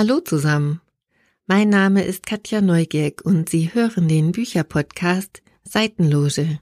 [0.00, 0.80] Hallo zusammen.
[1.48, 6.60] Mein Name ist Katja Neugierk und Sie hören den Bücherpodcast Seitenloge.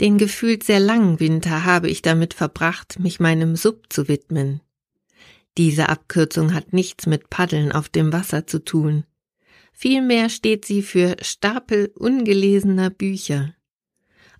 [0.00, 4.60] Den gefühlt sehr langen Winter habe ich damit verbracht, mich meinem Sub zu widmen.
[5.56, 9.04] Diese Abkürzung hat nichts mit Paddeln auf dem Wasser zu tun.
[9.72, 13.54] Vielmehr steht sie für Stapel ungelesener Bücher.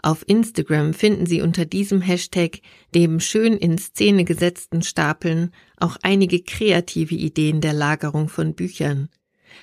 [0.01, 2.61] Auf Instagram finden Sie unter diesem Hashtag
[2.95, 9.09] neben schön in Szene gesetzten Stapeln auch einige kreative Ideen der Lagerung von Büchern.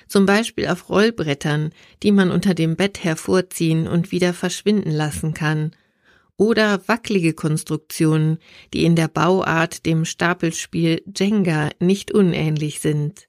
[0.08, 1.70] Zum Beispiel auf Rollbrettern,
[2.02, 5.74] die man unter dem Bett hervorziehen und wieder verschwinden lassen kann.
[6.36, 8.38] Oder wackelige Konstruktionen,
[8.74, 13.28] die in der Bauart dem Stapelspiel Jenga nicht unähnlich sind.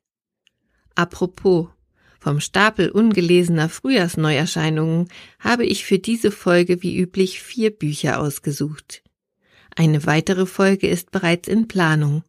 [0.94, 1.68] Apropos,
[2.28, 5.08] vom Stapel ungelesener Frühjahrsneuerscheinungen
[5.40, 9.02] habe ich für diese Folge wie üblich vier Bücher ausgesucht.
[9.78, 12.24] Eine weitere Folge ist bereits in Planung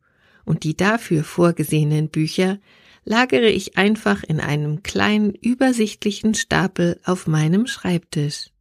[0.44, 2.60] und die dafür vorgesehenen Bücher
[3.04, 8.52] lagere ich einfach in einem kleinen übersichtlichen Stapel auf meinem Schreibtisch.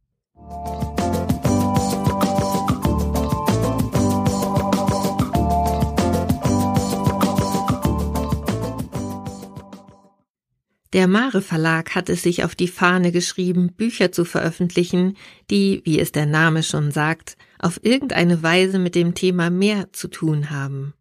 [10.94, 15.16] Der Mare Verlag hat es sich auf die Fahne geschrieben, Bücher zu veröffentlichen,
[15.50, 20.08] die, wie es der Name schon sagt, auf irgendeine Weise mit dem Thema Meer zu
[20.08, 20.94] tun haben.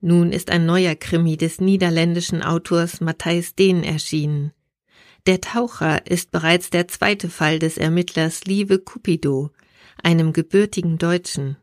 [0.00, 4.52] Nun ist ein neuer Krimi des niederländischen Autors Matthijs Dehn erschienen.
[5.26, 9.50] Der Taucher ist bereits der zweite Fall des Ermittlers Lieve Cupido,
[10.00, 11.56] einem gebürtigen Deutschen.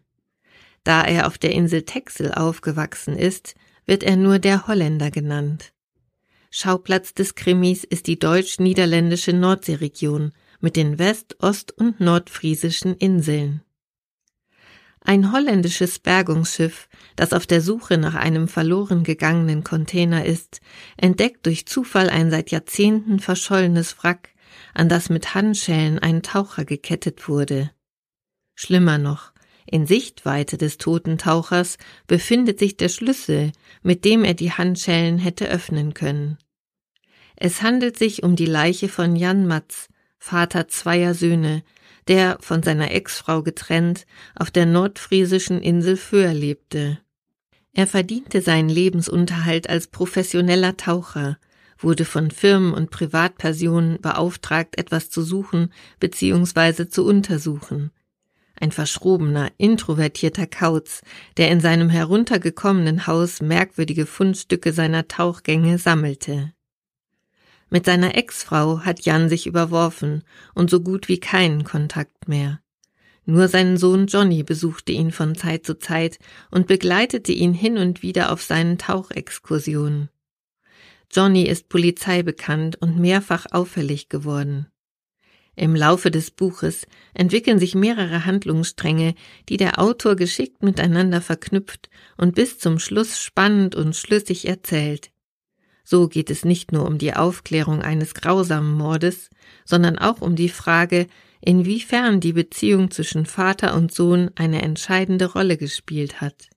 [0.83, 5.71] Da er auf der Insel Texel aufgewachsen ist, wird er nur der Holländer genannt.
[6.57, 10.31] Schauplatz des Krimis ist die deutsch-niederländische Nordseeregion
[10.61, 13.61] mit den west-, ost- und nordfriesischen Inseln.
[15.01, 20.61] Ein holländisches Bergungsschiff, das auf der Suche nach einem verloren gegangenen Container ist,
[20.95, 24.29] entdeckt durch Zufall ein seit Jahrzehnten verschollenes Wrack,
[24.73, 27.71] an das mit Handschellen ein Taucher gekettet wurde.
[28.53, 29.33] Schlimmer noch,
[29.65, 33.51] in Sichtweite des toten Tauchers befindet sich der Schlüssel,
[33.83, 36.37] mit dem er die Handschellen hätte öffnen können.
[37.35, 41.63] Es handelt sich um die Leiche von Jan Matz, Vater zweier Söhne,
[42.07, 46.99] der, von seiner Ex-Frau getrennt, auf der nordfriesischen Insel Föhr lebte.
[47.73, 51.37] Er verdiente seinen Lebensunterhalt als professioneller Taucher,
[51.77, 56.87] wurde von Firmen und Privatpersonen beauftragt, etwas zu suchen bzw.
[56.87, 57.91] zu untersuchen.
[58.57, 61.01] Ein verschrobener, introvertierter Kauz,
[61.35, 66.54] der in seinem heruntergekommenen Haus merkwürdige Fundstücke seiner Tauchgänge sammelte.
[67.69, 72.59] Mit seiner Ex-Frau hat Jan sich überworfen und so gut wie keinen Kontakt mehr.
[73.25, 76.19] Nur sein Sohn Johnny besuchte ihn von Zeit zu Zeit
[76.51, 80.09] und begleitete ihn hin und wieder auf seinen Tauchexkursionen.
[81.11, 84.67] Johnny ist Polizei bekannt und mehrfach auffällig geworden.
[85.55, 89.15] Im Laufe des Buches entwickeln sich mehrere Handlungsstränge,
[89.47, 95.11] die der Autor geschickt miteinander verknüpft und bis zum Schluss spannend und schlüssig erzählt.
[95.85, 99.29] So geht es nicht nur um die Aufklärung eines grausamen Mordes,
[99.63, 101.07] sondern auch um die Frage,
[101.41, 106.49] inwiefern die Beziehung zwischen Vater und Sohn eine entscheidende Rolle gespielt hat.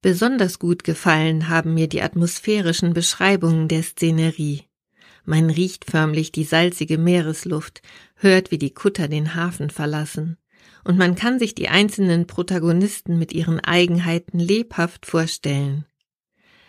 [0.00, 4.64] Besonders gut gefallen haben mir die atmosphärischen Beschreibungen der Szenerie.
[5.26, 7.82] Man riecht förmlich die salzige Meeresluft,
[8.16, 10.36] hört, wie die Kutter den Hafen verlassen,
[10.84, 15.86] und man kann sich die einzelnen Protagonisten mit ihren Eigenheiten lebhaft vorstellen.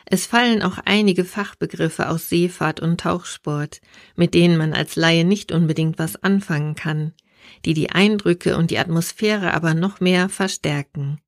[0.05, 3.81] Es fallen auch einige Fachbegriffe aus Seefahrt und Tauchsport,
[4.15, 7.13] mit denen man als Laie nicht unbedingt was anfangen kann,
[7.65, 11.19] die die Eindrücke und die Atmosphäre aber noch mehr verstärken.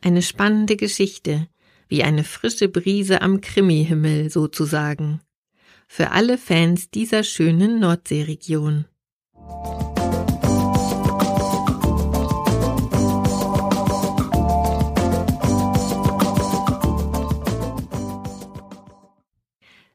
[0.00, 1.48] Eine spannende Geschichte,
[1.88, 5.20] wie eine frische Brise am Krimihimmel sozusagen.
[5.86, 8.86] Für alle Fans dieser schönen Nordseeregion.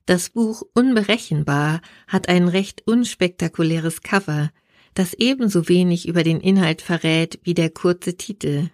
[0.07, 4.51] Das Buch Unberechenbar hat ein recht unspektakuläres Cover,
[4.93, 8.69] das ebenso wenig über den Inhalt verrät wie der kurze Titel.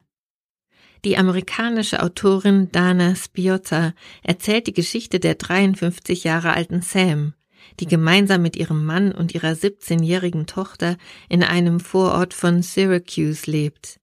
[1.04, 7.34] Die amerikanische Autorin Dana Spiotta erzählt die Geschichte der 53 Jahre alten Sam,
[7.80, 10.98] die gemeinsam mit ihrem Mann und ihrer 17-jährigen Tochter
[11.30, 14.00] in einem Vorort von Syracuse lebt.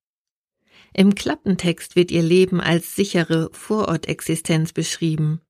[0.92, 5.40] Im Klappentext wird ihr Leben als sichere Vorortexistenz beschrieben.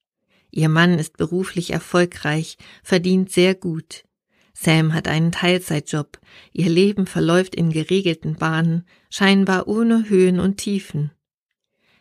[0.50, 4.04] Ihr Mann ist beruflich erfolgreich, verdient sehr gut.
[4.52, 6.18] Sam hat einen Teilzeitjob,
[6.52, 11.12] ihr Leben verläuft in geregelten Bahnen, scheinbar ohne Höhen und Tiefen.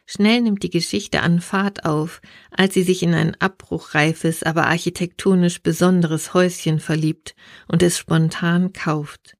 [0.05, 2.19] Schnell nimmt die Geschichte an Fahrt auf,
[2.49, 7.35] als sie sich in ein abbruchreifes, aber architektonisch besonderes Häuschen verliebt
[7.67, 9.37] und es spontan kauft.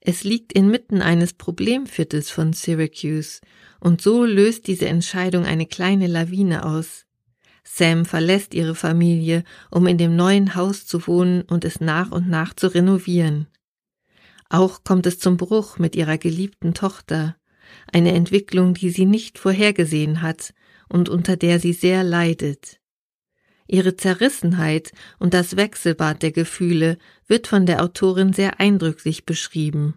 [0.00, 3.40] Es liegt inmitten eines Problemviertels von Syracuse,
[3.78, 7.04] und so löst diese Entscheidung eine kleine Lawine aus.
[7.64, 12.28] Sam verlässt ihre Familie, um in dem neuen Haus zu wohnen und es nach und
[12.28, 13.48] nach zu renovieren.
[14.50, 17.36] Auch kommt es zum Bruch mit ihrer geliebten Tochter
[17.92, 20.54] eine Entwicklung, die sie nicht vorhergesehen hat
[20.88, 22.78] und unter der sie sehr leidet.
[23.66, 29.94] Ihre Zerrissenheit und das Wechselbad der Gefühle wird von der Autorin sehr eindrücklich beschrieben.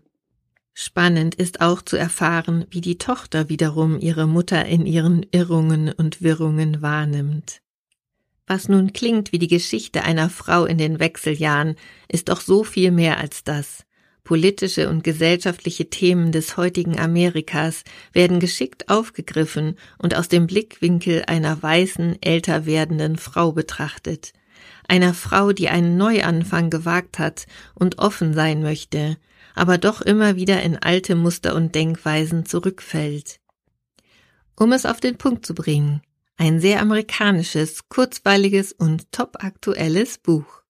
[0.80, 6.22] Spannend ist auch zu erfahren, wie die Tochter wiederum ihre Mutter in ihren Irrungen und
[6.22, 7.62] Wirrungen wahrnimmt.
[8.46, 11.78] Was nun klingt wie die Geschichte einer Frau in den Wechseljahren,
[12.08, 13.88] ist doch so viel mehr als das.
[14.24, 17.84] Politische und gesellschaftliche Themen des heutigen Amerikas
[18.14, 24.32] werden geschickt aufgegriffen und aus dem Blickwinkel einer weißen, älter werdenden Frau betrachtet.
[24.88, 29.18] Einer Frau, die einen Neuanfang gewagt hat und offen sein möchte,
[29.58, 33.40] aber doch immer wieder in alte Muster und Denkweisen zurückfällt.
[34.56, 36.02] Um es auf den Punkt zu bringen,
[36.38, 40.62] ein sehr amerikanisches, kurzweiliges und topaktuelles Buch.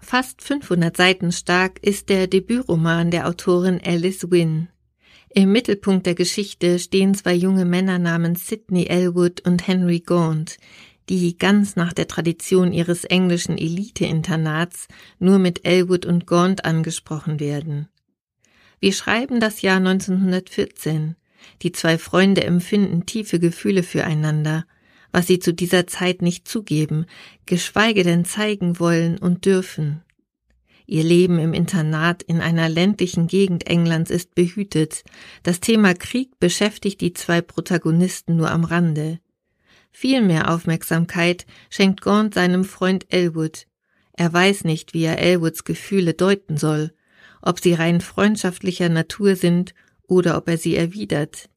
[0.00, 4.68] Fast 500 Seiten stark ist der Debütroman der Autorin Alice Wynne.
[5.32, 10.58] Im Mittelpunkt der Geschichte stehen zwei junge Männer namens Sidney Elwood und Henry Gaunt,
[11.08, 14.88] die ganz nach der Tradition ihres englischen Elite-Internats
[15.18, 17.88] nur mit Elwood und Gaunt angesprochen werden.
[18.80, 21.16] Wir schreiben das Jahr 1914.
[21.62, 24.64] Die zwei Freunde empfinden tiefe Gefühle füreinander–
[25.12, 27.06] was sie zu dieser Zeit nicht zugeben,
[27.46, 30.02] geschweige denn zeigen wollen und dürfen.
[30.90, 35.04] Ihr Leben im Internat in einer ländlichen Gegend Englands ist behütet.
[35.44, 39.20] Das Thema Krieg beschäftigt die zwei Protagonisten nur am Rande.
[39.92, 43.68] Viel mehr Aufmerksamkeit schenkt Gaunt seinem Freund Elwood.
[44.14, 46.92] Er weiß nicht, wie er Elwoods Gefühle deuten soll,
[47.40, 49.74] ob sie rein freundschaftlicher Natur sind
[50.08, 51.48] oder ob er sie erwidert.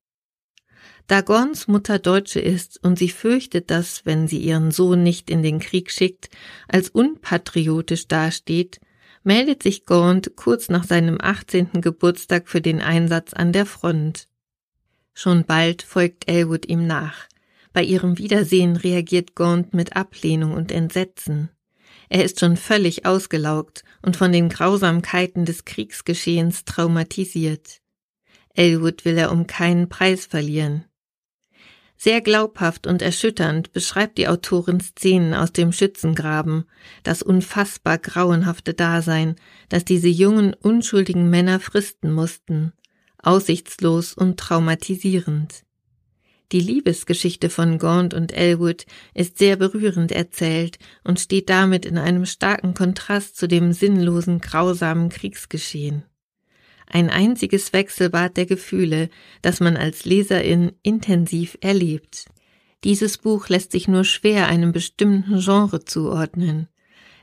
[1.07, 5.41] Da Gorns Mutter Deutsche ist und sie fürchtet, dass, wenn sie ihren Sohn nicht in
[5.41, 6.29] den Krieg schickt,
[6.67, 8.79] als unpatriotisch dasteht,
[9.23, 11.81] meldet sich Gaunt kurz nach seinem 18.
[11.81, 14.27] Geburtstag für den Einsatz an der Front.
[15.13, 17.27] Schon bald folgt Elwood ihm nach.
[17.71, 21.49] Bei ihrem Wiedersehen reagiert Gaunt mit Ablehnung und Entsetzen.
[22.09, 27.81] Er ist schon völlig ausgelaugt und von den Grausamkeiten des Kriegsgeschehens traumatisiert.
[28.53, 30.85] Elwood will er um keinen Preis verlieren.
[32.03, 36.65] Sehr glaubhaft und erschütternd beschreibt die Autorin Szenen aus dem Schützengraben,
[37.03, 39.37] das unfassbar grauenhafte Dasein,
[39.69, 42.73] das diese jungen, unschuldigen Männer fristen mussten,
[43.19, 45.63] aussichtslos und traumatisierend.
[46.51, 52.25] Die Liebesgeschichte von Gaunt und Elwood ist sehr berührend erzählt und steht damit in einem
[52.25, 56.03] starken Kontrast zu dem sinnlosen, grausamen Kriegsgeschehen
[56.87, 59.09] ein einziges Wechselbad der Gefühle,
[59.41, 62.25] das man als Leserin intensiv erlebt.
[62.83, 66.67] Dieses Buch lässt sich nur schwer einem bestimmten Genre zuordnen.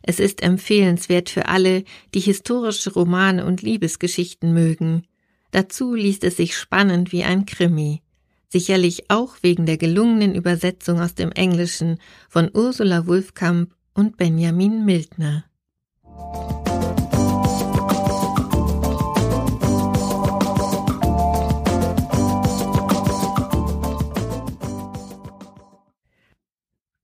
[0.03, 5.07] Es ist empfehlenswert für alle, die historische Romane und Liebesgeschichten mögen.
[5.51, 8.03] Dazu liest es sich spannend wie ein Krimi.
[8.49, 11.99] Sicherlich auch wegen der gelungenen Übersetzung aus dem Englischen
[12.29, 15.45] von Ursula Wulfkamp und Benjamin Mildner.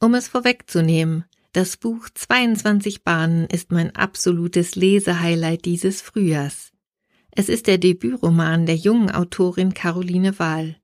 [0.07, 6.71] Um es vorwegzunehmen, das Buch 22 Bahnen ist mein absolutes Lesehighlight dieses Frühjahrs.
[7.33, 10.77] Es ist der Debütroman der jungen Autorin Caroline Wahl.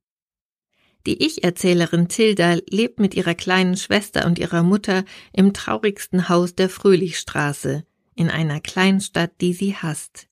[1.06, 6.68] Die Ich-Erzählerin Tilda lebt mit ihrer kleinen Schwester und ihrer Mutter im traurigsten Haus der
[6.68, 7.84] Fröhlichstraße,
[8.16, 10.26] in einer Kleinstadt, die sie hasst.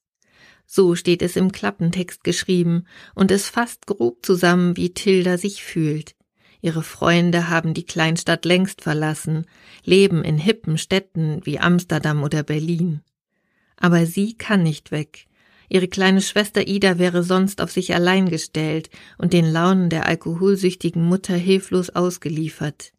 [0.67, 6.17] So steht es im Klappentext geschrieben, und es fasst grob zusammen, wie Tilda sich fühlt.
[6.63, 9.47] Ihre Freunde haben die Kleinstadt längst verlassen,
[9.85, 13.01] leben in hippen Städten wie Amsterdam oder Berlin.
[13.77, 15.27] Aber sie kann nicht weg.
[15.69, 21.05] Ihre kleine Schwester Ida wäre sonst auf sich allein gestellt und den Launen der alkoholsüchtigen
[21.05, 22.93] Mutter hilflos ausgeliefert.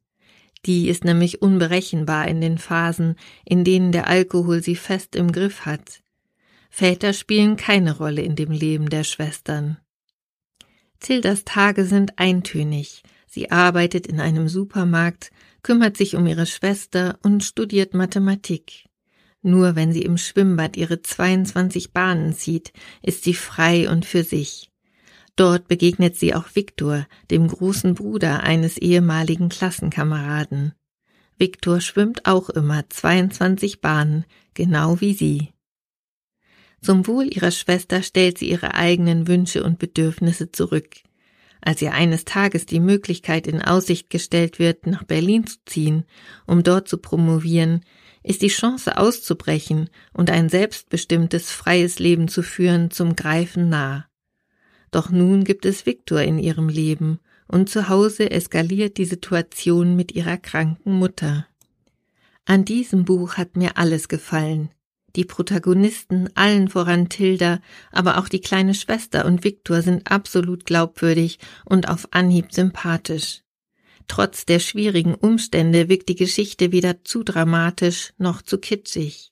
[0.65, 3.15] Die ist nämlich unberechenbar in den Phasen,
[3.45, 6.01] in denen der Alkohol sie fest im Griff hat.
[6.69, 9.77] Väter spielen keine Rolle in dem Leben der Schwestern.
[10.99, 13.03] Tildas Tage sind eintönig,
[13.33, 15.31] Sie arbeitet in einem Supermarkt,
[15.63, 18.89] kümmert sich um ihre Schwester und studiert Mathematik.
[19.41, 24.69] Nur wenn sie im Schwimmbad ihre 22 Bahnen zieht, ist sie frei und für sich.
[25.37, 30.73] Dort begegnet sie auch Viktor, dem großen Bruder eines ehemaligen Klassenkameraden.
[31.37, 35.53] Viktor schwimmt auch immer 22 Bahnen, genau wie sie.
[36.81, 40.97] Zum Wohl ihrer Schwester stellt sie ihre eigenen Wünsche und Bedürfnisse zurück.
[41.61, 46.05] Als ihr eines Tages die Möglichkeit in Aussicht gestellt wird, nach Berlin zu ziehen,
[46.47, 47.81] um dort zu promovieren,
[48.23, 54.07] ist die Chance auszubrechen und ein selbstbestimmtes, freies Leben zu führen zum Greifen nah.
[54.89, 60.13] Doch nun gibt es Viktor in ihrem Leben, und zu Hause eskaliert die Situation mit
[60.13, 61.47] ihrer kranken Mutter.
[62.45, 64.69] An diesem Buch hat mir alles gefallen.
[65.15, 67.59] Die Protagonisten, allen voran Tilda,
[67.91, 73.41] aber auch die kleine Schwester und Viktor sind absolut glaubwürdig und auf Anhieb sympathisch.
[74.07, 79.31] Trotz der schwierigen Umstände wirkt die Geschichte weder zu dramatisch noch zu kitschig.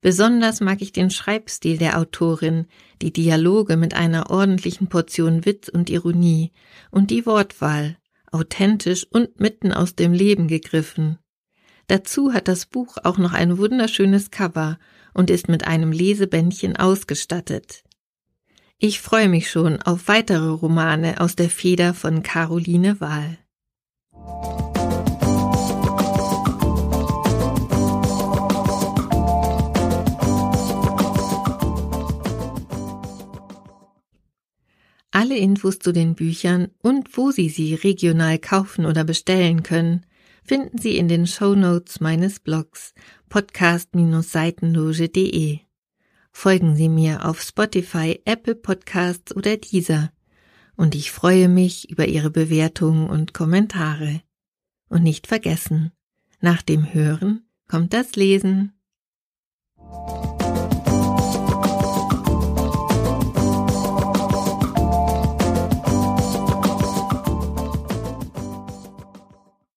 [0.00, 2.66] Besonders mag ich den Schreibstil der Autorin,
[3.02, 6.52] die Dialoge mit einer ordentlichen Portion Witz und Ironie
[6.90, 7.96] und die Wortwahl,
[8.32, 11.18] authentisch und mitten aus dem Leben gegriffen.
[11.86, 14.78] Dazu hat das Buch auch noch ein wunderschönes Cover
[15.14, 17.84] und ist mit einem Lesebändchen ausgestattet.
[18.78, 23.38] Ich freue mich schon auf weitere Romane aus der Feder von Caroline Wahl.
[35.14, 40.04] Alle Infos zu den Büchern und wo Sie sie regional kaufen oder bestellen können,
[40.42, 42.94] finden Sie in den Show Notes meines Blogs
[43.32, 45.58] podcast-seitenloge.de.
[46.32, 50.12] Folgen Sie mir auf Spotify, Apple Podcasts oder dieser.
[50.76, 54.20] Und ich freue mich über Ihre Bewertungen und Kommentare.
[54.90, 55.92] Und nicht vergessen,
[56.40, 58.74] nach dem Hören kommt das Lesen.